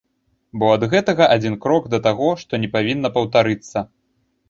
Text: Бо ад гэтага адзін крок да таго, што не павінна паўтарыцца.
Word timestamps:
Бо 0.63 0.69
ад 0.77 0.85
гэтага 0.93 1.27
адзін 1.35 1.59
крок 1.67 1.83
да 1.93 2.01
таго, 2.09 2.33
што 2.43 2.53
не 2.67 2.73
павінна 2.75 3.15
паўтарыцца. 3.19 3.89